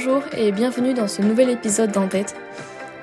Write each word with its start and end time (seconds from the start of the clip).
Bonjour 0.00 0.22
et 0.36 0.52
bienvenue 0.52 0.94
dans 0.94 1.08
ce 1.08 1.22
nouvel 1.22 1.50
épisode 1.50 1.90
d'En-Tête. 1.90 2.36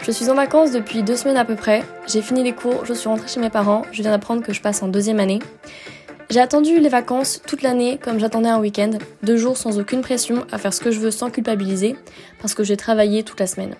Je 0.02 0.12
suis 0.12 0.30
en 0.30 0.34
vacances 0.34 0.72
depuis 0.72 1.04
deux 1.04 1.18
semaines 1.18 1.36
à 1.36 1.44
peu 1.44 1.56
près, 1.56 1.84
j'ai 2.08 2.22
fini 2.22 2.42
les 2.42 2.54
cours, 2.54 2.86
je 2.86 2.94
suis 2.94 3.10
rentrée 3.10 3.28
chez 3.28 3.42
mes 3.42 3.50
parents, 3.50 3.82
je 3.92 4.02
viens 4.02 4.12
d'apprendre 4.12 4.42
que 4.42 4.54
je 4.54 4.62
passe 4.62 4.82
en 4.82 4.88
deuxième 4.88 5.20
année. 5.20 5.40
J'ai 6.30 6.40
attendu 6.40 6.80
les 6.80 6.88
vacances 6.88 7.42
toute 7.46 7.64
l'année 7.64 8.00
comme 8.02 8.18
j'attendais 8.18 8.48
un 8.48 8.62
week-end, 8.62 8.92
deux 9.24 9.36
jours 9.36 9.58
sans 9.58 9.78
aucune 9.78 10.00
pression 10.00 10.46
à 10.54 10.58
faire 10.58 10.74
ce 10.74 10.80
que 10.80 10.90
je 10.90 11.02
veux 11.02 11.12
sans 11.12 11.30
culpabiliser, 11.30 11.98
parce 12.40 12.54
que 12.54 12.64
j'ai 12.64 12.78
travaillé 12.78 13.24
toute 13.24 13.42
la 13.42 13.48
semaine. 13.48 13.76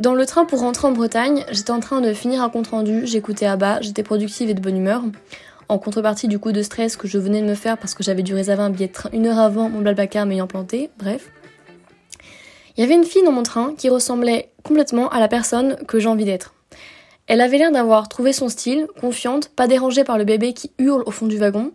Dans 0.00 0.14
le 0.14 0.26
train 0.26 0.46
pour 0.46 0.58
rentrer 0.58 0.88
en 0.88 0.92
Bretagne, 0.92 1.44
j'étais 1.52 1.70
en 1.70 1.78
train 1.78 2.00
de 2.00 2.12
finir 2.12 2.42
un 2.42 2.48
compte 2.50 2.66
rendu, 2.66 3.06
j'écoutais 3.06 3.46
à 3.46 3.56
bas, 3.56 3.80
j'étais 3.82 4.02
productive 4.02 4.50
et 4.50 4.54
de 4.54 4.60
bonne 4.60 4.78
humeur. 4.78 5.04
En 5.68 5.78
contrepartie 5.78 6.26
du 6.26 6.40
coup 6.40 6.50
de 6.50 6.62
stress 6.62 6.96
que 6.96 7.06
je 7.06 7.18
venais 7.18 7.40
de 7.40 7.46
me 7.46 7.54
faire 7.54 7.78
parce 7.78 7.94
que 7.94 8.02
j'avais 8.02 8.24
dû 8.24 8.34
réserver 8.34 8.64
un 8.64 8.70
billet 8.70 8.88
de 8.88 8.92
train 8.92 9.10
une 9.12 9.28
heure 9.28 9.38
avant 9.38 9.68
mon 9.68 9.80
blablacar 9.80 10.26
m'ayant 10.26 10.48
planté, 10.48 10.90
bref. 10.98 11.30
Il 12.76 12.82
y 12.82 12.84
avait 12.84 12.94
une 12.94 13.04
fille 13.04 13.22
dans 13.22 13.32
mon 13.32 13.42
train 13.42 13.74
qui 13.76 13.88
ressemblait 13.88 14.50
complètement 14.62 15.08
à 15.08 15.18
la 15.18 15.28
personne 15.28 15.76
que 15.86 15.98
j'ai 15.98 16.08
envie 16.08 16.24
d'être. 16.26 16.54
Elle 17.26 17.40
avait 17.40 17.58
l'air 17.58 17.72
d'avoir 17.72 18.08
trouvé 18.08 18.32
son 18.32 18.48
style, 18.48 18.86
confiante, 19.00 19.48
pas 19.48 19.66
dérangée 19.66 20.04
par 20.04 20.18
le 20.18 20.24
bébé 20.24 20.52
qui 20.52 20.70
hurle 20.78 21.02
au 21.06 21.10
fond 21.10 21.26
du 21.26 21.38
wagon. 21.38 21.72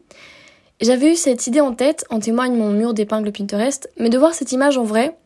J'avais 0.79 1.11
eu 1.11 1.15
cette 1.15 1.47
idée 1.47 1.59
en 1.59 1.73
tête, 1.73 2.05
en 2.09 2.19
témoigne 2.19 2.55
mon 2.55 2.69
mur 2.69 2.93
d'épingles 2.93 3.31
Pinterest, 3.31 3.89
mais 3.97 4.09
de 4.09 4.17
voir 4.17 4.33
cette 4.33 4.51
image 4.51 4.77
en 4.77 4.83
vrai 4.83 5.17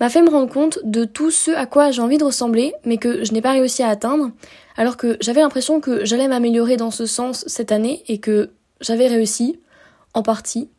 m'a 0.00 0.10
fait 0.10 0.22
me 0.22 0.30
rendre 0.30 0.52
compte 0.52 0.80
de 0.82 1.04
tout 1.04 1.30
ce 1.30 1.52
à 1.52 1.66
quoi 1.66 1.92
j'ai 1.92 2.02
envie 2.02 2.18
de 2.18 2.24
ressembler, 2.24 2.74
mais 2.84 2.96
que 2.96 3.24
je 3.24 3.32
n'ai 3.32 3.42
pas 3.42 3.52
réussi 3.52 3.84
à 3.84 3.88
atteindre, 3.88 4.30
alors 4.76 4.96
que 4.96 5.16
j'avais 5.20 5.40
l'impression 5.40 5.80
que 5.80 6.04
j'allais 6.04 6.26
m'améliorer 6.26 6.76
dans 6.76 6.90
ce 6.90 7.06
sens 7.06 7.44
cette 7.46 7.70
année 7.70 8.02
et 8.08 8.18
que 8.18 8.50
j'avais 8.80 9.06
réussi, 9.06 9.60
en 10.14 10.22
partie, 10.22 10.70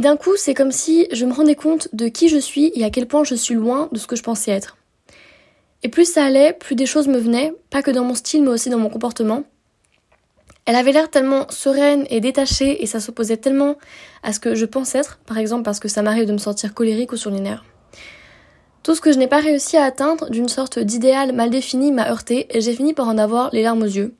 et 0.00 0.02
d'un 0.02 0.16
coup, 0.16 0.34
c'est 0.34 0.54
comme 0.54 0.72
si 0.72 1.06
je 1.12 1.26
me 1.26 1.32
rendais 1.34 1.54
compte 1.54 1.90
de 1.92 2.08
qui 2.08 2.30
je 2.30 2.38
suis 2.38 2.72
et 2.74 2.84
à 2.84 2.90
quel 2.90 3.06
point 3.06 3.22
je 3.22 3.34
suis 3.34 3.52
loin 3.52 3.90
de 3.92 3.98
ce 3.98 4.06
que 4.06 4.16
je 4.16 4.22
pensais 4.22 4.50
être. 4.50 4.78
Et 5.82 5.90
plus 5.90 6.10
ça 6.10 6.24
allait, 6.24 6.54
plus 6.54 6.74
des 6.74 6.86
choses 6.86 7.06
me 7.06 7.18
venaient, 7.18 7.52
pas 7.68 7.82
que 7.82 7.90
dans 7.90 8.02
mon 8.02 8.14
style 8.14 8.42
mais 8.42 8.48
aussi 8.48 8.70
dans 8.70 8.78
mon 8.78 8.88
comportement. 8.88 9.44
Elle 10.64 10.76
avait 10.76 10.92
l'air 10.92 11.10
tellement 11.10 11.44
sereine 11.50 12.06
et 12.08 12.20
détachée 12.20 12.82
et 12.82 12.86
ça 12.86 12.98
s'opposait 12.98 13.36
tellement 13.36 13.76
à 14.22 14.32
ce 14.32 14.40
que 14.40 14.54
je 14.54 14.64
pense 14.64 14.94
être, 14.94 15.18
par 15.26 15.36
exemple 15.36 15.64
parce 15.64 15.80
que 15.80 15.88
ça 15.88 16.00
m'arrive 16.00 16.24
de 16.24 16.32
me 16.32 16.38
sentir 16.38 16.72
colérique 16.72 17.12
ou 17.12 17.18
sur 17.18 17.30
les 17.30 17.40
nerfs. 17.40 17.66
Tout 18.82 18.94
ce 18.94 19.02
que 19.02 19.12
je 19.12 19.18
n'ai 19.18 19.28
pas 19.28 19.40
réussi 19.40 19.76
à 19.76 19.84
atteindre 19.84 20.30
d'une 20.30 20.48
sorte 20.48 20.78
d'idéal 20.78 21.34
mal 21.34 21.50
défini 21.50 21.92
m'a 21.92 22.08
heurté 22.08 22.46
et 22.56 22.62
j'ai 22.62 22.72
fini 22.72 22.94
par 22.94 23.06
en 23.06 23.18
avoir 23.18 23.50
les 23.52 23.62
larmes 23.62 23.82
aux 23.82 23.84
yeux. 23.84 24.14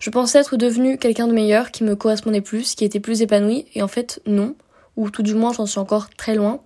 Je 0.00 0.10
pensais 0.10 0.40
être 0.40 0.58
devenu 0.58 0.98
quelqu'un 0.98 1.28
de 1.28 1.32
meilleur, 1.32 1.70
qui 1.70 1.82
me 1.82 1.96
correspondait 1.96 2.42
plus, 2.42 2.74
qui 2.74 2.84
était 2.84 3.00
plus 3.00 3.22
épanoui, 3.22 3.64
et 3.74 3.82
en 3.82 3.88
fait 3.88 4.20
non 4.26 4.54
ou 4.98 5.10
tout 5.10 5.22
du 5.22 5.34
moins 5.34 5.52
j'en 5.52 5.64
suis 5.64 5.78
encore 5.78 6.10
très 6.10 6.34
loin. 6.34 6.60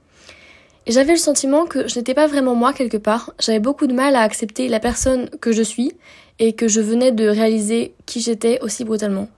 Et 0.87 0.93
j'avais 0.93 1.13
le 1.13 1.19
sentiment 1.19 1.67
que 1.67 1.87
je 1.87 1.97
n'étais 1.97 2.15
pas 2.15 2.27
vraiment 2.27 2.57
moi 2.57 2.73
quelque 2.73 2.97
part, 2.97 3.33
j'avais 3.39 3.61
beaucoup 3.61 3.87
de 3.87 3.93
mal 3.93 4.17
à 4.17 4.23
accepter 4.23 4.67
la 4.67 4.81
personne 4.81 5.31
que 5.41 5.53
je 5.53 5.63
suis 5.63 5.93
et 6.41 6.55
que 6.55 6.67
je 6.67 6.81
venais 6.81 7.13
de 7.13 7.29
réaliser 7.29 7.95
qui 8.07 8.21
j'étais 8.21 8.59
aussi 8.63 8.85
brutalement. 8.85 9.29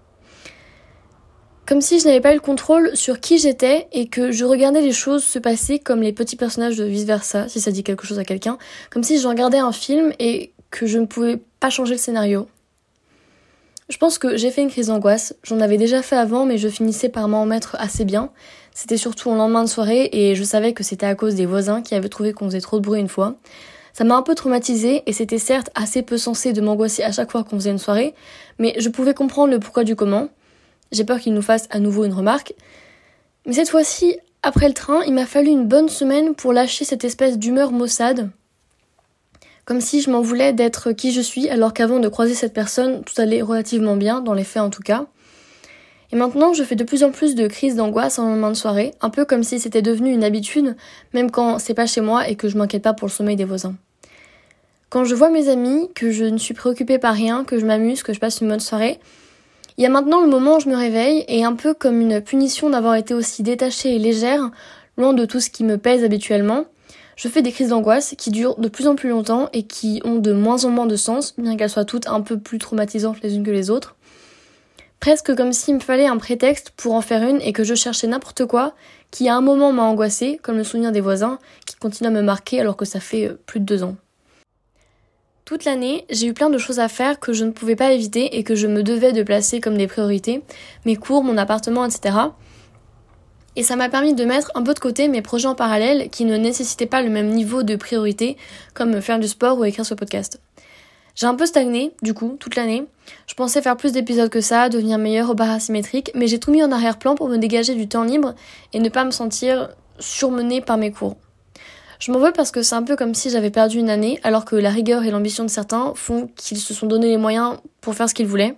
Comme 1.67 1.81
si 1.81 1.99
je 1.99 2.07
n'avais 2.07 2.21
pas 2.21 2.33
eu 2.33 2.37
le 2.37 2.41
contrôle 2.41 2.95
sur 2.95 3.21
qui 3.21 3.39
j'étais 3.39 3.89
et 3.93 4.07
que 4.07 4.31
je 4.31 4.45
regardais 4.45 4.81
les 4.81 4.93
choses 4.93 5.25
se 5.25 5.39
passer 5.39 5.79
comme 5.79 6.03
les 6.03 6.13
petits 6.13 6.37
personnages 6.37 6.77
de 6.77 6.85
vice 6.85 7.05
versa, 7.05 7.49
si 7.49 7.61
ça 7.61 7.71
dit 7.71 7.83
quelque 7.83 8.07
chose 8.07 8.19
à 8.19 8.25
quelqu'un, 8.25 8.59
comme 8.91 9.03
si 9.03 9.19
je 9.19 9.27
regardais 9.27 9.59
un 9.59 9.73
film 9.73 10.13
et 10.19 10.53
que 10.71 10.87
je 10.87 10.99
ne 10.99 11.07
pouvais 11.07 11.39
pas 11.61 11.71
changer 11.71 11.95
le 11.95 11.99
scénario. 11.99 12.49
Je 13.91 13.99
pense 13.99 14.17
que 14.17 14.37
j'ai 14.37 14.51
fait 14.51 14.63
une 14.63 14.71
crise 14.71 14.87
d'angoisse, 14.87 15.35
j'en 15.43 15.61
avais 15.61 15.77
déjà 15.77 16.01
fait 16.01 16.17
avant 16.17 16.47
mais 16.47 16.57
je 16.57 16.69
finissais 16.69 17.11
par 17.11 17.29
m'en 17.29 17.45
mettre 17.45 17.77
assez 17.79 18.05
bien, 18.05 18.31
c'était 18.75 18.97
surtout 18.97 19.31
en 19.31 19.37
lendemain 19.37 19.63
de 19.63 19.69
soirée 19.69 20.11
et 20.13 20.35
je 20.35 20.43
savais 20.43 20.73
que 20.73 20.83
c'était 20.83 21.07
à 21.07 21.15
cause 21.15 21.37
des 21.37 21.47
voisins 21.47 21.81
qui 21.81 21.95
avaient 21.95 22.09
trouvé 22.09 22.33
qu'on 22.33 22.47
faisait 22.47 22.61
trop 22.61 22.79
de 22.79 22.85
bruit 22.85 23.01
une 23.01 23.09
fois. 23.09 23.37
Ça 23.93 24.03
m'a 24.03 24.17
un 24.17 24.23
peu 24.23 24.35
traumatisée 24.35 25.05
et 25.07 25.13
c'était 25.13 25.39
certes 25.39 25.71
assez 25.77 26.03
peu 26.03 26.19
sensé 26.19 26.53
de 26.53 26.61
m'angoisser 26.61 27.05
à 27.05 27.13
chaque 27.13 27.31
fois 27.31 27.45
qu'on 27.45 27.57
faisait 27.57 27.71
une 27.71 27.79
soirée, 27.79 28.15
mais 28.59 28.75
je 28.79 28.89
pouvais 28.89 29.15
comprendre 29.15 29.53
le 29.53 29.61
pourquoi 29.61 29.85
du 29.85 29.95
comment. 29.95 30.29
J'ai 30.91 31.05
peur 31.05 31.21
qu'il 31.21 31.33
nous 31.33 31.43
fasse 31.43 31.69
à 31.71 31.79
nouveau 31.79 32.05
une 32.05 32.13
remarque. 32.13 32.55
Mais 33.47 33.53
cette 33.53 33.71
fois-ci, 33.71 34.19
après 34.43 34.67
le 34.67 34.75
train, 34.75 35.03
il 35.07 35.15
m'a 35.15 35.27
fallu 35.27 35.51
une 35.51 35.69
bonne 35.69 35.89
semaine 35.89 36.35
pour 36.35 36.53
lâcher 36.53 36.85
cette 36.85 37.05
espèce 37.05 37.39
d'humeur 37.39 37.71
maussade. 37.71 38.31
Comme 39.65 39.81
si 39.81 40.03
je 40.03 40.11
m'en 40.11 40.21
voulais 40.21 40.53
d'être 40.53 40.91
qui 40.91 41.13
je 41.13 41.21
suis 41.21 41.49
alors 41.49 41.73
qu'avant 41.73 42.01
de 42.01 42.09
croiser 42.09 42.35
cette 42.35 42.53
personne, 42.53 43.05
tout 43.05 43.19
allait 43.21 43.41
relativement 43.41 43.97
bien, 43.97 44.21
dans 44.21 44.35
les 44.35 44.45
faits 44.45 44.63
en 44.63 44.71
tout 44.71 44.83
cas. 44.83 45.07
Maintenant, 46.15 46.55
je 46.55 46.63
fais 46.63 46.77
de 46.77 46.85
plus 46.85 47.03
en 47.03 47.11
plus 47.11 47.35
de 47.35 47.49
crises 47.49 47.75
d'angoisse 47.75 48.21
en 48.21 48.29
lendemain 48.29 48.51
de 48.51 48.57
soirée, 48.57 48.95
un 49.01 49.11
peu 49.11 49.25
comme 49.25 49.43
si 49.43 49.59
c'était 49.59 49.83
devenu 49.83 50.13
une 50.13 50.23
habitude, 50.23 50.77
même 51.13 51.29
quand 51.29 51.59
c'est 51.59 51.75
pas 51.75 51.87
chez 51.87 52.01
moi 52.01 52.29
et 52.29 52.37
que 52.37 52.49
je 52.49 52.57
m'inquiète 52.57 52.85
pas 52.85 52.93
pour 52.93 53.09
le 53.09 53.13
sommeil 53.13 53.35
des 53.35 53.45
voisins. 53.45 53.75
Quand 54.91 55.05
je 55.05 55.17
vois 55.17 55.29
mes 55.29 55.49
amis, 55.49 55.91
que 55.93 56.13
je 56.13 56.25
ne 56.25 56.39
suis 56.39 56.55
préoccupée 56.55 56.99
par 56.99 57.15
rien, 57.15 57.43
que 57.43 57.59
je 57.59 57.67
m'amuse, 57.67 58.05
que 58.05 58.13
je 58.13 58.21
passe 58.21 58.41
une 58.41 58.49
bonne 58.49 58.61
soirée, 58.61 59.01
il 59.77 59.83
y 59.83 59.87
a 59.87 59.91
maintenant 59.91 60.21
le 60.21 60.29
moment 60.29 60.59
où 60.59 60.61
je 60.61 60.69
me 60.69 60.77
réveille 60.77 61.25
et 61.27 61.43
un 61.43 61.55
peu 61.55 61.75
comme 61.75 62.01
une 62.01 62.21
punition 62.21 62.71
d'avoir 62.71 62.95
été 62.95 63.13
aussi 63.13 63.43
détachée 63.43 63.97
et 63.97 63.99
légère, 63.99 64.53
loin 64.97 65.15
de 65.15 65.25
tout 65.25 65.41
ce 65.41 65.51
qui 65.51 65.65
me 65.65 65.79
pèse 65.79 66.05
habituellement, 66.05 66.67
je 67.17 67.27
fais 67.27 67.43
des 67.43 67.51
crises 67.51 67.71
d'angoisse 67.71 68.15
qui 68.17 68.31
durent 68.31 68.55
de 68.61 68.69
plus 68.69 68.87
en 68.87 68.95
plus 68.95 69.09
longtemps 69.09 69.49
et 69.53 69.65
qui 69.65 70.01
ont 70.05 70.21
de 70.21 70.33
moins 70.33 70.65
en 70.65 70.71
moins 70.71 70.87
de 70.87 70.95
sens, 70.95 71.35
bien 71.37 71.57
qu'elles 71.57 71.71
soient 71.71 71.85
toutes 71.85 72.07
un 72.07 72.21
peu 72.21 72.39
plus 72.39 72.59
traumatisantes 72.59 73.21
les 73.25 73.35
unes 73.35 73.43
que 73.43 73.51
les 73.51 73.69
autres 73.69 73.97
presque 75.05 75.37
comme 75.37 75.53
s'il 75.53 75.75
me 75.75 75.81
fallait 75.81 76.07
un 76.07 76.17
prétexte 76.17 76.71
pour 76.79 76.95
en 76.95 77.03
faire 77.03 77.29
une 77.29 77.43
et 77.43 77.53
que 77.53 77.63
je 77.63 77.75
cherchais 77.75 78.07
n'importe 78.07 78.47
quoi 78.47 78.73
qui 79.11 79.29
à 79.29 79.37
un 79.37 79.43
moment 79.43 79.71
m'a 79.71 79.83
angoissé, 79.83 80.41
comme 80.43 80.57
le 80.57 80.65
souvenir 80.65 80.93
des 80.93 81.03
voisins, 81.03 81.39
qui 81.67 81.77
continue 81.77 82.09
à 82.09 82.11
me 82.11 82.23
marquer 82.23 82.59
alors 82.59 82.75
que 82.75 82.87
ça 82.87 83.01
fait 83.01 83.29
euh, 83.29 83.39
plus 83.45 83.61
de 83.61 83.67
deux 83.67 83.83
ans. 83.83 83.97
Toute 85.45 85.67
l'année, 85.67 86.07
j'ai 86.09 86.29
eu 86.29 86.33
plein 86.33 86.49
de 86.49 86.57
choses 86.57 86.81
à 86.81 86.89
faire 86.89 87.21
que 87.21 87.35
je 87.35 87.45
ne 87.45 87.51
pouvais 87.51 87.77
pas 87.77 87.93
éviter 87.93 88.39
et 88.39 88.45
que 88.45 88.55
je 88.55 88.67
me 88.67 88.83
devais 88.83 89.13
de 89.13 89.23
placer 89.23 89.61
comme 89.61 89.77
des 89.77 89.89
priorités, 89.89 90.43
mes 90.87 90.97
cours, 90.97 91.23
mon 91.23 91.37
appartement, 91.37 91.85
etc. 91.85 92.17
Et 93.57 93.63
ça 93.63 93.77
m'a 93.77 93.91
permis 93.91 94.15
de 94.15 94.25
mettre 94.25 94.53
un 94.55 94.63
peu 94.63 94.73
de 94.73 94.81
côté 94.81 95.09
mes 95.09 95.21
projets 95.21 95.49
en 95.49 95.55
parallèle 95.55 96.09
qui 96.09 96.25
ne 96.25 96.39
nécessitaient 96.39 96.87
pas 96.87 97.03
le 97.03 97.11
même 97.11 97.29
niveau 97.29 97.63
de 97.63 97.77
priorité, 97.77 98.39
comme 98.73 99.03
faire 99.03 99.19
du 99.19 99.29
sport 99.29 99.59
ou 99.59 99.67
écrire 99.67 99.85
ce 99.85 99.93
podcast. 99.93 100.41
J'ai 101.15 101.27
un 101.27 101.35
peu 101.37 101.47
stagné, 101.47 101.93
du 102.03 102.13
coup, 102.13 102.37
toute 102.41 102.57
l'année. 102.57 102.87
Je 103.27 103.35
pensais 103.35 103.63
faire 103.63 103.77
plus 103.77 103.93
d'épisodes 103.93 104.31
que 104.31 104.41
ça, 104.41 104.69
devenir 104.69 104.99
meilleur 104.99 105.31
au 105.31 105.35
bar 105.35 105.51
asymétrique, 105.51 106.11
mais 106.15 106.27
j'ai 106.27 106.41
tout 106.41 106.51
mis 106.51 106.63
en 106.63 106.73
arrière-plan 106.73 107.15
pour 107.15 107.29
me 107.29 107.37
dégager 107.37 107.75
du 107.75 107.89
temps 107.89 108.03
libre 108.03 108.35
et 108.73 108.81
ne 108.81 108.89
pas 108.89 109.05
me 109.05 109.13
sentir 109.13 109.69
surmenée 110.01 110.61
par 110.61 110.77
mes 110.77 110.91
cours. 110.91 111.17
Je 112.01 112.11
m'en 112.11 112.19
veux 112.19 112.33
parce 112.33 112.51
que 112.51 112.63
c'est 112.63 112.75
un 112.75 112.83
peu 112.83 112.97
comme 112.97 113.15
si 113.15 113.31
j'avais 113.31 113.51
perdu 113.51 113.79
une 113.79 113.91
année, 113.91 114.19
alors 114.25 114.45
que 114.45 114.57
la 114.57 114.71
rigueur 114.71 115.05
et 115.05 115.11
l'ambition 115.11 115.45
de 115.45 115.51
certains 115.51 115.93
font 115.95 116.29
qu'ils 116.35 116.59
se 116.59 116.75
sont 116.75 116.87
donné 116.87 117.07
les 117.07 117.17
moyens 117.17 117.59
pour 117.81 117.95
faire 117.95 118.09
ce 118.09 118.15
qu'ils 118.15 118.27
voulaient. 118.27 118.57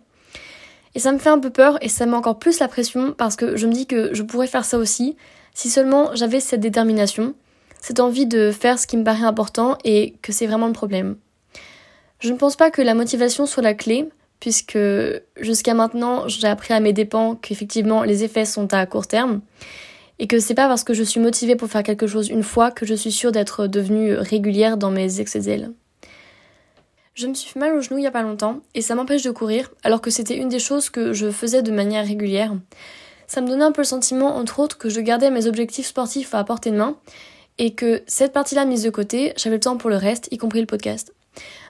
Et 0.94 0.98
ça 0.98 1.12
me 1.12 1.18
fait 1.18 1.28
un 1.28 1.38
peu 1.38 1.50
peur 1.50 1.76
et 1.82 1.90
ça 1.90 2.06
met 2.06 2.16
encore 2.16 2.38
plus 2.38 2.58
la 2.58 2.68
pression 2.68 3.12
parce 3.12 3.36
que 3.36 3.54
je 3.56 3.66
me 3.66 3.72
dis 3.72 3.86
que 3.86 4.14
je 4.14 4.22
pourrais 4.22 4.46
faire 4.46 4.64
ça 4.64 4.78
aussi 4.78 5.14
si 5.52 5.68
seulement 5.68 6.14
j'avais 6.14 6.40
cette 6.40 6.60
détermination, 6.60 7.34
cette 7.82 8.00
envie 8.00 8.26
de 8.26 8.50
faire 8.50 8.78
ce 8.78 8.86
qui 8.86 8.96
me 8.96 9.04
paraît 9.04 9.26
important 9.26 9.76
et 9.84 10.14
que 10.22 10.32
c'est 10.32 10.46
vraiment 10.46 10.68
le 10.68 10.72
problème. 10.72 11.16
Je 12.18 12.32
ne 12.32 12.36
pense 12.36 12.56
pas 12.56 12.70
que 12.70 12.82
la 12.82 12.94
motivation 12.94 13.46
soit 13.46 13.62
la 13.62 13.74
clé, 13.74 14.08
puisque 14.40 14.78
jusqu'à 15.40 15.74
maintenant, 15.74 16.28
j'ai 16.28 16.46
appris 16.46 16.74
à 16.74 16.80
mes 16.80 16.92
dépens 16.92 17.36
qu'effectivement 17.36 18.02
les 18.02 18.24
effets 18.24 18.44
sont 18.44 18.72
à 18.72 18.84
court 18.86 19.06
terme, 19.06 19.40
et 20.18 20.26
que 20.26 20.38
c'est 20.38 20.54
pas 20.54 20.68
parce 20.68 20.84
que 20.84 20.94
je 20.94 21.02
suis 21.02 21.20
motivée 21.20 21.56
pour 21.56 21.68
faire 21.68 21.82
quelque 21.82 22.06
chose 22.06 22.28
une 22.28 22.42
fois 22.42 22.70
que 22.70 22.86
je 22.86 22.94
suis 22.94 23.12
sûre 23.12 23.32
d'être 23.32 23.66
devenue 23.66 24.14
régulière 24.14 24.76
dans 24.76 24.90
mes 24.90 25.20
excès 25.20 25.40
zèles. 25.40 25.72
Je 27.14 27.26
me 27.26 27.34
suis 27.34 27.50
fait 27.50 27.58
mal 27.58 27.74
au 27.74 27.80
genou 27.80 27.98
il 27.98 28.04
y 28.04 28.06
a 28.06 28.10
pas 28.10 28.22
longtemps, 28.22 28.60
et 28.74 28.82
ça 28.82 28.94
m'empêche 28.94 29.22
de 29.22 29.30
courir, 29.30 29.70
alors 29.82 30.00
que 30.00 30.10
c'était 30.10 30.36
une 30.36 30.48
des 30.48 30.58
choses 30.58 30.90
que 30.90 31.12
je 31.12 31.30
faisais 31.30 31.62
de 31.62 31.72
manière 31.72 32.06
régulière. 32.06 32.54
Ça 33.26 33.40
me 33.40 33.48
donnait 33.48 33.64
un 33.64 33.72
peu 33.72 33.82
le 33.82 33.86
sentiment, 33.86 34.36
entre 34.36 34.60
autres, 34.60 34.78
que 34.78 34.88
je 34.88 35.00
gardais 35.00 35.30
mes 35.30 35.46
objectifs 35.46 35.86
sportifs 35.86 36.34
à 36.34 36.44
portée 36.44 36.70
de 36.70 36.76
main, 36.76 36.96
et 37.58 37.74
que 37.74 38.02
cette 38.06 38.32
partie-là 38.32 38.66
mise 38.66 38.82
de 38.82 38.90
côté, 38.90 39.32
j'avais 39.36 39.56
le 39.56 39.60
temps 39.60 39.78
pour 39.78 39.88
le 39.88 39.96
reste, 39.96 40.28
y 40.30 40.36
compris 40.36 40.60
le 40.60 40.66
podcast. 40.66 41.14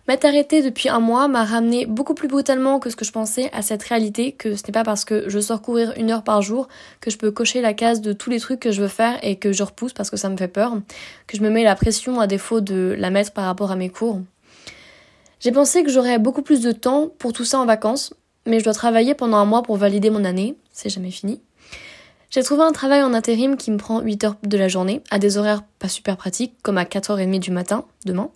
M'être 0.08 0.24
arrêtée 0.24 0.62
depuis 0.62 0.88
un 0.88 1.00
mois 1.00 1.26
m'a 1.26 1.44
ramené 1.44 1.84
beaucoup 1.84 2.14
plus 2.14 2.28
brutalement 2.28 2.78
que 2.78 2.90
ce 2.90 2.96
que 2.96 3.04
je 3.04 3.10
pensais 3.10 3.50
à 3.52 3.62
cette 3.62 3.82
réalité 3.82 4.30
que 4.30 4.54
ce 4.54 4.62
n'est 4.64 4.72
pas 4.72 4.84
parce 4.84 5.04
que 5.04 5.28
je 5.28 5.40
sors 5.40 5.60
courir 5.60 5.94
une 5.96 6.12
heure 6.12 6.22
par 6.22 6.42
jour 6.42 6.68
que 7.00 7.10
je 7.10 7.18
peux 7.18 7.32
cocher 7.32 7.60
la 7.60 7.74
case 7.74 8.00
de 8.00 8.12
tous 8.12 8.30
les 8.30 8.38
trucs 8.38 8.60
que 8.60 8.70
je 8.70 8.82
veux 8.82 8.88
faire 8.88 9.18
et 9.22 9.34
que 9.34 9.52
je 9.52 9.64
repousse 9.64 9.92
parce 9.92 10.10
que 10.10 10.16
ça 10.16 10.28
me 10.28 10.36
fait 10.36 10.46
peur, 10.46 10.78
que 11.26 11.36
je 11.36 11.42
me 11.42 11.50
mets 11.50 11.64
la 11.64 11.74
pression 11.74 12.20
à 12.20 12.28
défaut 12.28 12.60
de 12.60 12.94
la 12.96 13.10
mettre 13.10 13.32
par 13.32 13.46
rapport 13.46 13.72
à 13.72 13.76
mes 13.76 13.88
cours. 13.88 14.20
J'ai 15.40 15.50
pensé 15.50 15.82
que 15.82 15.90
j'aurais 15.90 16.20
beaucoup 16.20 16.42
plus 16.42 16.60
de 16.60 16.70
temps 16.70 17.08
pour 17.18 17.32
tout 17.32 17.44
ça 17.44 17.58
en 17.58 17.66
vacances, 17.66 18.14
mais 18.46 18.60
je 18.60 18.64
dois 18.64 18.74
travailler 18.74 19.14
pendant 19.14 19.38
un 19.38 19.44
mois 19.44 19.62
pour 19.62 19.76
valider 19.76 20.10
mon 20.10 20.24
année, 20.24 20.54
c'est 20.72 20.88
jamais 20.88 21.10
fini. 21.10 21.40
J'ai 22.30 22.42
trouvé 22.44 22.62
un 22.62 22.72
travail 22.72 23.02
en 23.02 23.12
intérim 23.12 23.56
qui 23.56 23.70
me 23.72 23.76
prend 23.76 24.00
8 24.00 24.24
heures 24.24 24.36
de 24.42 24.56
la 24.56 24.68
journée, 24.68 25.02
à 25.10 25.18
des 25.18 25.36
horaires 25.36 25.62
pas 25.78 25.88
super 25.88 26.16
pratiques, 26.16 26.54
comme 26.62 26.78
à 26.78 26.84
4h30 26.84 27.40
du 27.40 27.50
matin, 27.50 27.84
demain. 28.04 28.30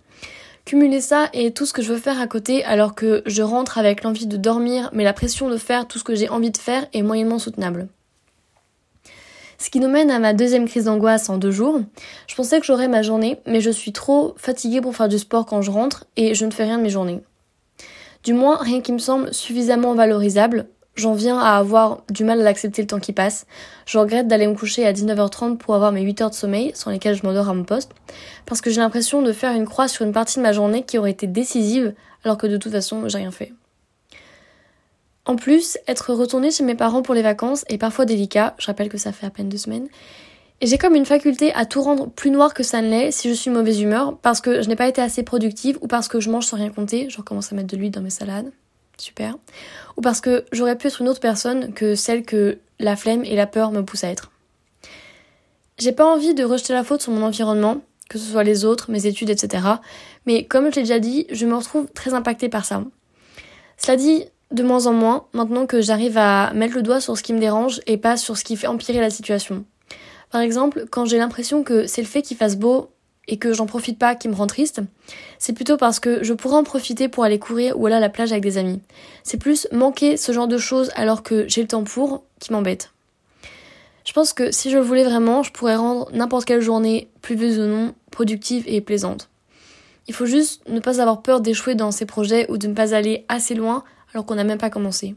Cumuler 0.71 1.01
ça 1.01 1.29
et 1.33 1.51
tout 1.51 1.67
ce 1.67 1.73
que 1.73 1.83
je 1.83 1.93
veux 1.93 1.99
faire 1.99 2.21
à 2.21 2.29
côté 2.29 2.63
alors 2.63 2.95
que 2.95 3.25
je 3.27 3.43
rentre 3.43 3.77
avec 3.77 4.05
l'envie 4.05 4.29
de 4.29 4.37
dormir 4.37 4.89
mais 4.93 5.03
la 5.03 5.13
pression 5.13 5.51
de 5.51 5.57
faire 5.57 5.89
tout 5.89 5.99
ce 5.99 6.05
que 6.05 6.15
j'ai 6.15 6.29
envie 6.29 6.53
de 6.53 6.57
faire 6.57 6.87
est 6.93 7.03
moyennement 7.03 7.41
soutenable. 7.41 7.89
Ce 9.59 9.69
qui 9.69 9.81
nous 9.81 9.89
mène 9.89 10.13
à 10.13 10.21
ma 10.21 10.33
deuxième 10.33 10.69
crise 10.69 10.85
d'angoisse 10.85 11.29
en 11.29 11.39
deux 11.39 11.51
jours. 11.51 11.81
Je 12.29 12.37
pensais 12.37 12.61
que 12.61 12.67
j'aurais 12.67 12.87
ma 12.87 13.03
journée, 13.03 13.41
mais 13.49 13.61
je 13.61 13.71
suis 13.71 13.91
trop 13.91 14.35
fatiguée 14.37 14.81
pour 14.81 14.95
faire 14.95 15.09
du 15.09 15.19
sport 15.19 15.45
quand 15.45 15.61
je 15.61 15.73
rentre 15.73 16.07
et 16.17 16.37
je 16.37 16.47
ne 16.47 16.53
fais 16.53 16.63
rien 16.63 16.79
de 16.79 16.85
mes 16.85 16.89
journées. 16.89 17.21
Du 18.23 18.33
moins, 18.33 18.57
rien 18.59 18.81
qui 18.81 18.93
me 18.93 18.99
semble 18.99 19.35
suffisamment 19.35 19.95
valorisable. 19.95 20.69
J'en 21.01 21.15
viens 21.15 21.39
à 21.39 21.57
avoir 21.57 22.03
du 22.11 22.25
mal 22.25 22.43
à 22.43 22.45
l'accepter 22.45 22.83
le 22.83 22.87
temps 22.87 23.01
qui 23.01 23.15
passe. 23.15 23.47
Je 23.87 23.97
regrette 23.97 24.29
d'aller 24.29 24.47
me 24.47 24.55
coucher 24.55 24.87
à 24.87 24.93
19h30 24.93 25.57
pour 25.57 25.75
avoir 25.75 25.93
mes 25.93 26.03
8 26.03 26.21
heures 26.21 26.29
de 26.29 26.35
sommeil, 26.35 26.73
sans 26.75 26.91
lesquelles 26.91 27.15
je 27.15 27.23
m'endors 27.25 27.49
à 27.49 27.55
mon 27.55 27.65
poste, 27.65 27.93
parce 28.45 28.61
que 28.61 28.69
j'ai 28.69 28.83
l'impression 28.83 29.23
de 29.23 29.33
faire 29.33 29.55
une 29.55 29.65
croix 29.65 29.89
sur 29.89 30.05
une 30.05 30.13
partie 30.13 30.37
de 30.37 30.43
ma 30.43 30.53
journée 30.53 30.83
qui 30.83 30.99
aurait 30.99 31.13
été 31.13 31.27
décisive, 31.27 31.95
alors 32.23 32.37
que 32.37 32.47
de 32.47 32.59
toute 32.59 32.73
façon, 32.73 33.09
j'ai 33.09 33.17
rien 33.17 33.31
fait. 33.31 33.55
En 35.25 35.37
plus, 35.37 35.79
être 35.89 36.13
retournée 36.13 36.51
chez 36.51 36.65
mes 36.65 36.75
parents 36.75 37.01
pour 37.01 37.15
les 37.15 37.23
vacances 37.23 37.65
est 37.71 37.79
parfois 37.79 38.05
délicat, 38.05 38.55
je 38.59 38.67
rappelle 38.67 38.91
que 38.91 38.99
ça 38.99 39.11
fait 39.11 39.25
à 39.25 39.31
peine 39.31 39.49
deux 39.49 39.57
semaines, 39.57 39.89
et 40.61 40.67
j'ai 40.67 40.77
comme 40.77 40.97
une 40.97 41.07
faculté 41.07 41.55
à 41.55 41.65
tout 41.65 41.81
rendre 41.81 42.11
plus 42.11 42.31
noir 42.31 42.53
que 42.53 42.63
ça 42.63 42.83
ne 42.83 42.91
l'est 42.91 43.11
si 43.11 43.31
je 43.31 43.35
suis 43.35 43.51
mauvaise 43.51 43.81
humeur, 43.81 44.19
parce 44.19 44.43
que 44.43 44.61
je 44.61 44.69
n'ai 44.69 44.77
pas 44.77 44.87
été 44.87 45.01
assez 45.01 45.23
productive 45.23 45.79
ou 45.81 45.87
parce 45.87 46.09
que 46.09 46.21
je 46.21 46.29
mange 46.29 46.45
sans 46.45 46.59
rien 46.59 46.69
compter, 46.69 47.09
je 47.09 47.17
recommence 47.17 47.55
à 47.55 47.57
mettre 47.57 47.69
de 47.69 47.79
l'huile 47.79 47.91
dans 47.91 48.03
mes 48.03 48.11
salades, 48.11 48.53
super, 49.01 49.37
ou 49.97 50.01
parce 50.01 50.21
que 50.21 50.45
j'aurais 50.53 50.77
pu 50.77 50.87
être 50.87 51.01
une 51.01 51.09
autre 51.09 51.21
personne 51.21 51.73
que 51.73 51.95
celle 51.95 52.25
que 52.25 52.59
la 52.79 52.97
flemme 52.97 53.25
et 53.25 53.37
la 53.37 53.47
peur 53.47 53.73
me 53.73 53.83
poussent 53.83 54.05
à 54.05 54.11
être. 54.11 54.31
J'ai 55.79 55.93
pas 55.93 56.07
envie 56.07 56.35
de 56.35 56.45
rejeter 56.45 56.73
la 56.73 56.85
faute 56.85 57.03
sur 57.03 57.13
mon 57.13 57.25
environnement, 57.25 57.81
que 58.09 58.19
ce 58.19 58.31
soit 58.31 58.45
les 58.45 58.65
autres, 58.65 58.91
mes 58.91 59.07
études, 59.07 59.31
etc. 59.31 59.67
Mais 60.27 60.45
comme 60.45 60.71
je 60.71 60.77
l'ai 60.77 60.83
déjà 60.83 60.99
dit, 60.99 61.27
je 61.31 61.47
me 61.47 61.55
retrouve 61.55 61.87
très 61.95 62.13
impactée 62.13 62.49
par 62.49 62.65
ça. 62.65 62.83
Cela 63.79 63.97
dit, 63.97 64.25
de 64.51 64.63
moins 64.63 64.87
en 64.87 64.93
moins, 64.93 65.27
maintenant 65.33 65.67
que 65.67 65.81
j'arrive 65.81 66.19
à 66.19 66.53
mettre 66.55 66.75
le 66.75 66.83
doigt 66.83 67.01
sur 67.01 67.17
ce 67.17 67.23
qui 67.23 67.33
me 67.33 67.39
dérange 67.39 67.81
et 67.87 67.97
pas 67.97 68.17
sur 68.17 68.37
ce 68.37 68.45
qui 68.45 68.57
fait 68.57 68.67
empirer 68.67 69.01
la 69.01 69.11
situation. 69.11 69.65
Par 70.31 70.41
exemple, 70.41 70.87
quand 70.91 71.07
j'ai 71.07 71.19
l'impression 71.19 71.63
que 71.63 71.87
c'est 71.87 72.03
le 72.03 72.09
fait 72.09 72.23
qu'il 72.23 72.37
fasse 72.37 72.57
beau 72.57 72.91
et 73.31 73.39
que 73.39 73.53
j'en 73.53 73.67
profite 73.67 73.99
pas 73.99 74.17
qui 74.17 74.29
me 74.29 74.35
rend 74.35 74.49
triste, 74.49 74.83
c'est 75.39 75.53
plutôt 75.53 75.77
parce 75.77 76.01
que 76.01 76.23
je 76.23 76.35
pourrais 76.35 76.57
en 76.57 76.65
profiter 76.65 77.09
pour 77.09 77.25
aller 77.25 77.39
courir 77.39 77.81
ou 77.81 77.87
aller 77.87 77.95
à 77.95 78.01
la 78.01 78.09
plage 78.09 78.33
avec 78.33 78.43
des 78.43 78.59
amis. 78.59 78.81
C'est 79.23 79.39
plus 79.39 79.69
manquer 79.73 80.17
ce 80.17 80.33
genre 80.33 80.49
de 80.49 80.59
choses 80.59 80.91
alors 80.97 81.23
que 81.23 81.49
j'ai 81.49 81.63
le 81.63 81.69
temps 81.69 81.85
pour 81.85 82.25
qui 82.41 82.53
m'embête. 82.53 82.91
Je 84.05 84.13
pense 84.13 84.33
que 84.33 84.51
si 84.51 84.71
je 84.71 84.79
le 84.79 84.83
voulais 84.83 85.05
vraiment, 85.05 85.45
je 85.45 85.53
pourrais 85.53 85.77
rendre 85.77 86.11
n'importe 86.13 86.45
quelle 86.45 86.61
journée, 86.61 87.09
pluvieuse 87.23 87.61
ou 87.61 87.67
non, 87.67 87.95
productive 88.11 88.65
et 88.67 88.81
plaisante. 88.81 89.29
Il 90.09 90.15
faut 90.15 90.27
juste 90.27 90.69
ne 90.69 90.81
pas 90.81 91.01
avoir 91.01 91.23
peur 91.23 91.41
d'échouer 91.41 91.77
dans 91.77 91.93
ses 91.93 92.07
projets 92.07 92.51
ou 92.51 92.59
de 92.59 92.67
ne 92.67 92.75
pas 92.75 92.95
aller 92.95 93.25
assez 93.29 93.55
loin 93.55 93.85
alors 94.13 94.27
qu'on 94.27 94.35
n'a 94.35 94.45
même 94.45 94.59
pas 94.59 94.71
commencé. 94.71 95.15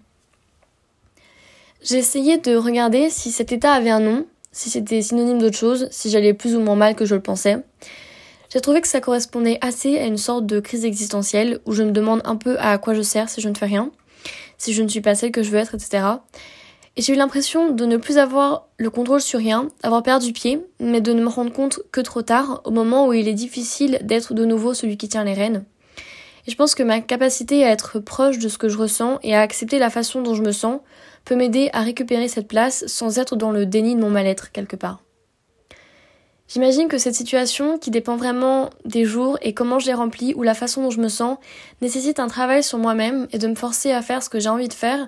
J'ai 1.82 1.98
essayé 1.98 2.38
de 2.38 2.56
regarder 2.56 3.10
si 3.10 3.32
cet 3.32 3.52
état 3.52 3.74
avait 3.74 3.90
un 3.90 4.00
nom, 4.00 4.28
si 4.54 4.70
c'était 4.70 5.02
synonyme 5.02 5.40
d'autre 5.40 5.58
chose, 5.58 5.90
si 5.92 6.10
j'allais 6.10 6.34
plus 6.34 6.56
ou 6.56 6.62
moins 6.62 6.76
mal 6.76 6.96
que 6.96 7.04
je 7.04 7.16
le 7.16 7.22
pensais. 7.22 7.58
J'ai 8.50 8.62
trouvé 8.62 8.80
que 8.80 8.88
ça 8.88 9.02
correspondait 9.02 9.58
assez 9.62 9.98
à 9.98 10.06
une 10.06 10.18
sorte 10.18 10.46
de 10.46 10.60
crise 10.62 10.86
existentielle 10.86 11.60
où 11.66 11.74
je 11.74 11.84
me 11.84 11.92
demande 11.92 12.22
un 12.24 12.36
peu 12.36 12.58
à 12.60 12.78
quoi 12.78 12.94
je 12.94 13.02
sers 13.02 13.28
si 13.28 13.42
je 13.42 13.50
ne 13.50 13.56
fais 13.56 13.66
rien, 13.66 13.92
si 14.58 14.74
je 14.74 14.84
ne 14.84 14.88
suis 14.88 15.02
pas 15.02 15.16
celle 15.16 15.32
que 15.32 15.44
je 15.44 15.50
veux 15.50 15.58
être, 15.58 15.74
etc. 15.74 16.04
Et 16.96 17.02
j'ai 17.02 17.14
eu 17.14 17.16
l'impression 17.16 17.72
de 17.72 17.86
ne 17.86 17.98
plus 17.98 18.20
avoir 18.20 18.68
le 18.78 18.92
contrôle 18.92 19.22
sur 19.22 19.40
rien, 19.40 19.70
avoir 19.82 20.04
perdu 20.04 20.32
pied, 20.32 20.64
mais 20.80 21.02
de 21.02 21.12
ne 21.14 21.24
me 21.24 21.28
rendre 21.28 21.52
compte 21.52 21.80
que 21.92 22.02
trop 22.02 22.22
tard, 22.22 22.62
au 22.66 22.72
moment 22.72 23.08
où 23.08 23.14
il 23.14 23.28
est 23.28 23.34
difficile 23.34 23.98
d'être 24.04 24.36
de 24.36 24.46
nouveau 24.46 24.76
celui 24.76 24.98
qui 24.98 25.10
tient 25.10 25.24
les 25.24 25.34
rênes. 25.34 25.66
Et 26.46 26.52
je 26.52 26.56
pense 26.56 26.76
que 26.76 26.84
ma 26.84 27.02
capacité 27.02 27.64
à 27.64 27.70
être 27.70 28.00
proche 28.00 28.40
de 28.40 28.50
ce 28.50 28.58
que 28.58 28.70
je 28.70 28.78
ressens 28.78 29.20
et 29.24 29.36
à 29.36 29.42
accepter 29.42 29.80
la 29.80 29.90
façon 29.90 30.22
dont 30.22 30.36
je 30.36 30.42
me 30.42 30.52
sens 30.52 30.82
peut 31.26 31.36
m'aider 31.36 31.70
à 31.74 31.82
récupérer 31.82 32.28
cette 32.28 32.48
place 32.48 32.86
sans 32.88 33.18
être 33.20 33.36
dans 33.36 33.52
le 33.52 33.66
déni 33.66 33.96
de 33.96 34.02
mon 34.02 34.10
mal-être 34.10 34.52
quelque 34.52 34.76
part. 34.76 35.02
J'imagine 36.48 36.88
que 36.88 36.98
cette 36.98 37.16
situation, 37.16 37.80
qui 37.80 37.90
dépend 37.90 38.18
vraiment 38.18 38.70
des 38.86 39.06
jours 39.06 39.38
et 39.42 39.54
comment 39.54 39.80
je 39.80 39.88
les 39.88 39.94
remplis 39.94 40.34
ou 40.36 40.44
la 40.44 40.54
façon 40.54 40.84
dont 40.84 40.92
je 40.92 41.00
me 41.00 41.08
sens, 41.08 41.38
nécessite 41.82 42.20
un 42.20 42.28
travail 42.28 42.62
sur 42.62 42.78
moi-même 42.78 43.28
et 43.32 43.38
de 43.38 43.48
me 43.48 43.56
forcer 43.56 43.92
à 43.92 44.02
faire 44.02 44.22
ce 44.22 44.30
que 44.30 44.40
j'ai 44.40 44.50
envie 44.50 44.68
de 44.68 44.74
faire 44.74 45.08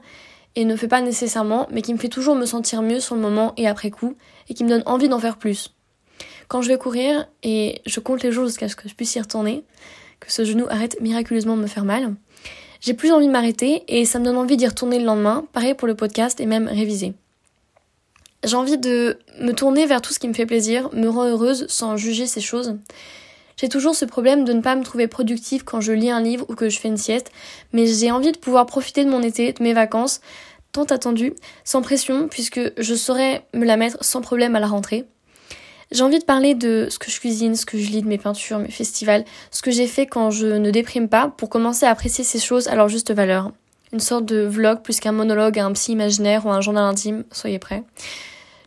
et 0.55 0.63
ne 0.63 0.75
fait 0.75 0.87
pas 0.87 1.01
nécessairement, 1.01 1.67
mais 1.69 1.81
qui 1.81 1.93
me 1.93 1.99
fait 1.99 2.09
toujours 2.09 2.35
me 2.35 2.45
sentir 2.45 2.81
mieux 2.81 3.01
sur 3.01 3.15
le 3.15 3.21
moment 3.21 3.53
et 3.57 3.67
après 3.67 3.91
coup, 3.91 4.15
et 4.49 4.53
qui 4.53 4.63
me 4.63 4.69
donne 4.69 4.83
envie 4.85 5.09
d'en 5.09 5.19
faire 5.19 5.37
plus. 5.37 5.75
Quand 6.47 6.61
je 6.61 6.69
vais 6.69 6.77
courir, 6.77 7.27
et 7.43 7.81
je 7.85 7.99
compte 7.99 8.23
les 8.23 8.31
jours 8.31 8.45
jusqu'à 8.45 8.69
ce 8.69 8.75
que 8.75 8.87
je 8.87 8.95
puisse 8.95 9.15
y 9.15 9.19
retourner, 9.19 9.65
que 10.25 10.31
ce 10.33 10.45
genou 10.45 10.65
arrête 10.69 10.99
miraculeusement 11.01 11.57
de 11.57 11.61
me 11.61 11.67
faire 11.67 11.85
mal, 11.85 12.13
j'ai 12.81 12.93
plus 12.93 13.11
envie 13.11 13.27
de 13.27 13.31
m'arrêter 13.31 13.83
et 13.87 14.05
ça 14.05 14.19
me 14.19 14.25
donne 14.25 14.37
envie 14.37 14.57
d'y 14.57 14.67
retourner 14.67 14.99
le 14.99 15.05
lendemain, 15.05 15.45
pareil 15.53 15.73
pour 15.73 15.87
le 15.87 15.95
podcast 15.95 16.39
et 16.39 16.45
même 16.45 16.67
réviser. 16.67 17.13
J'ai 18.43 18.55
envie 18.55 18.77
de 18.77 19.17
me 19.39 19.53
tourner 19.53 19.87
vers 19.87 20.01
tout 20.01 20.13
ce 20.13 20.19
qui 20.19 20.27
me 20.27 20.33
fait 20.33 20.45
plaisir, 20.45 20.89
me 20.93 21.07
rend 21.07 21.25
heureuse 21.25 21.65
sans 21.67 21.97
juger 21.97 22.27
ces 22.27 22.41
choses. 22.41 22.77
J'ai 23.57 23.69
toujours 23.69 23.95
ce 23.95 24.05
problème 24.05 24.43
de 24.43 24.53
ne 24.53 24.61
pas 24.61 24.75
me 24.75 24.83
trouver 24.83 25.07
productive 25.07 25.63
quand 25.63 25.81
je 25.81 25.93
lis 25.93 26.11
un 26.11 26.21
livre 26.21 26.45
ou 26.49 26.55
que 26.55 26.69
je 26.69 26.79
fais 26.79 26.89
une 26.89 26.97
sieste, 26.97 27.31
mais 27.73 27.87
j'ai 27.87 28.11
envie 28.11 28.33
de 28.33 28.37
pouvoir 28.37 28.65
profiter 28.65 29.03
de 29.03 29.09
mon 29.09 29.23
été, 29.23 29.53
de 29.53 29.63
mes 29.63 29.73
vacances, 29.73 30.21
tant 30.71 30.83
attendues, 30.83 31.33
sans 31.63 31.81
pression, 31.81 32.27
puisque 32.27 32.59
je 32.77 32.95
saurais 32.95 33.47
me 33.53 33.65
la 33.65 33.77
mettre 33.77 34.03
sans 34.03 34.21
problème 34.21 34.55
à 34.55 34.59
la 34.59 34.67
rentrée. 34.67 35.05
J'ai 35.91 36.03
envie 36.03 36.19
de 36.19 36.25
parler 36.25 36.55
de 36.55 36.87
ce 36.89 36.97
que 36.97 37.11
je 37.11 37.19
cuisine, 37.19 37.55
ce 37.55 37.65
que 37.65 37.77
je 37.77 37.89
lis, 37.89 38.01
de 38.01 38.07
mes 38.07 38.17
peintures, 38.17 38.59
mes 38.59 38.71
festivals, 38.71 39.23
ce 39.51 39.61
que 39.61 39.71
j'ai 39.71 39.87
fait 39.87 40.07
quand 40.07 40.31
je 40.31 40.47
ne 40.47 40.71
déprime 40.71 41.07
pas 41.07 41.27
pour 41.27 41.49
commencer 41.49 41.85
à 41.85 41.91
apprécier 41.91 42.23
ces 42.23 42.39
choses 42.39 42.67
à 42.67 42.75
leur 42.75 42.89
juste 42.89 43.13
valeur. 43.13 43.51
Une 43.93 43.99
sorte 43.99 44.25
de 44.25 44.41
vlog 44.41 44.81
plus 44.81 44.99
qu'un 44.99 45.11
monologue 45.11 45.59
à 45.59 45.65
un 45.65 45.71
psy 45.73 45.91
imaginaire 45.91 46.45
ou 46.45 46.49
un 46.49 46.61
journal 46.61 46.83
intime, 46.83 47.23
soyez 47.31 47.59
prêts. 47.59 47.83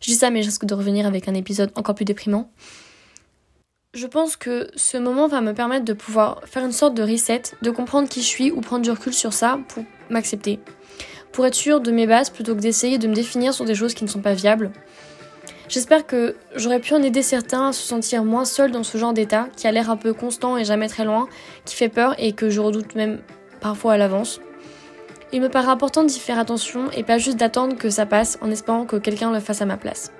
Je 0.00 0.12
dis 0.12 0.16
ça 0.16 0.30
mais 0.30 0.42
je 0.42 0.48
risque 0.48 0.64
de 0.64 0.74
revenir 0.74 1.06
avec 1.06 1.28
un 1.28 1.34
épisode 1.34 1.72
encore 1.74 1.94
plus 1.94 2.04
déprimant. 2.04 2.50
Je 3.94 4.06
pense 4.06 4.36
que 4.36 4.70
ce 4.76 4.96
moment 4.96 5.28
va 5.28 5.40
me 5.40 5.54
permettre 5.54 5.84
de 5.84 5.92
pouvoir 5.92 6.42
faire 6.44 6.64
une 6.64 6.72
sorte 6.72 6.94
de 6.94 7.02
reset, 7.02 7.42
de 7.62 7.70
comprendre 7.70 8.08
qui 8.08 8.20
je 8.20 8.26
suis 8.26 8.50
ou 8.52 8.60
prendre 8.60 8.82
du 8.82 8.90
recul 8.90 9.12
sur 9.12 9.32
ça 9.32 9.58
pour 9.68 9.82
m'accepter. 10.08 10.60
Pour 11.32 11.46
être 11.46 11.54
sûr 11.54 11.80
de 11.80 11.90
mes 11.90 12.06
bases 12.06 12.30
plutôt 12.30 12.54
que 12.54 12.60
d'essayer 12.60 12.98
de 12.98 13.08
me 13.08 13.14
définir 13.14 13.54
sur 13.54 13.64
des 13.64 13.74
choses 13.74 13.94
qui 13.94 14.04
ne 14.04 14.08
sont 14.08 14.20
pas 14.20 14.34
viables. 14.34 14.70
J'espère 15.68 16.06
que 16.06 16.34
j'aurais 16.56 16.80
pu 16.80 16.94
en 16.94 17.02
aider 17.02 17.20
certains 17.20 17.68
à 17.68 17.72
se 17.72 17.82
sentir 17.82 18.24
moins 18.24 18.46
seuls 18.46 18.70
dans 18.70 18.82
ce 18.82 18.96
genre 18.96 19.12
d'état, 19.12 19.48
qui 19.54 19.66
a 19.66 19.72
l'air 19.72 19.90
un 19.90 19.96
peu 19.96 20.14
constant 20.14 20.56
et 20.56 20.64
jamais 20.64 20.88
très 20.88 21.04
loin, 21.04 21.28
qui 21.66 21.76
fait 21.76 21.90
peur 21.90 22.14
et 22.18 22.32
que 22.32 22.48
je 22.48 22.60
redoute 22.60 22.94
même 22.94 23.18
parfois 23.60 23.92
à 23.92 23.96
l'avance. 23.98 24.40
Il 25.30 25.42
me 25.42 25.50
paraît 25.50 25.68
important 25.68 26.04
d'y 26.04 26.18
faire 26.18 26.38
attention 26.38 26.90
et 26.92 27.02
pas 27.02 27.18
juste 27.18 27.36
d'attendre 27.36 27.76
que 27.76 27.90
ça 27.90 28.06
passe 28.06 28.38
en 28.40 28.50
espérant 28.50 28.86
que 28.86 28.96
quelqu'un 28.96 29.30
le 29.30 29.40
fasse 29.40 29.60
à 29.60 29.66
ma 29.66 29.76
place. 29.76 30.10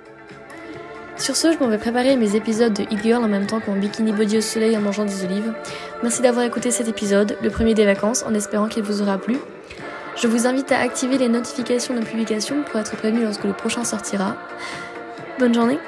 Sur 1.17 1.35
ce, 1.35 1.51
je 1.51 1.57
m'en 1.57 1.67
vais 1.67 1.79
préparer 1.79 2.15
mes 2.15 2.35
épisodes 2.35 2.73
de 2.73 2.83
Hit 2.83 3.01
Girl 3.01 3.23
en 3.23 3.27
même 3.27 3.47
temps 3.47 3.59
qu'en 3.59 3.75
bikini 3.75 4.13
body 4.13 4.37
au 4.37 4.41
soleil 4.41 4.77
en 4.77 4.81
mangeant 4.81 5.03
des 5.03 5.25
olives. 5.25 5.51
Merci 6.03 6.21
d'avoir 6.21 6.45
écouté 6.45 6.69
cet 6.69 6.87
épisode, 6.87 7.37
le 7.41 7.49
premier 7.49 7.73
des 7.73 7.85
vacances, 7.85 8.23
en 8.23 8.35
espérant 8.35 8.67
qu'il 8.67 8.83
vous 8.83 9.01
aura 9.01 9.17
plu. 9.17 9.37
Je 10.15 10.27
vous 10.27 10.47
invite 10.47 10.71
à 10.71 10.79
activer 10.79 11.17
les 11.17 11.27
notifications 11.27 11.95
de 11.95 12.01
publication 12.01 12.63
pour 12.63 12.79
être 12.79 12.95
prévenu 12.95 13.23
lorsque 13.23 13.45
le 13.45 13.53
prochain 13.53 13.83
sortira. 13.83 14.35
Bonne 15.39 15.53
journée 15.53 15.79